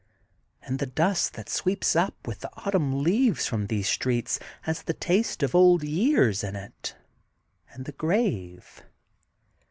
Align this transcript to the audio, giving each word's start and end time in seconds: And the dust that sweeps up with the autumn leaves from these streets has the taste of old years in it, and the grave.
And 0.63 0.79
the 0.79 0.87
dust 0.87 1.33
that 1.35 1.47
sweeps 1.47 1.95
up 1.95 2.15
with 2.25 2.39
the 2.39 2.49
autumn 2.65 3.03
leaves 3.03 3.45
from 3.45 3.67
these 3.67 3.87
streets 3.87 4.39
has 4.63 4.81
the 4.81 4.95
taste 4.95 5.43
of 5.43 5.53
old 5.53 5.83
years 5.83 6.43
in 6.43 6.55
it, 6.55 6.95
and 7.69 7.85
the 7.85 7.91
grave. 7.91 8.81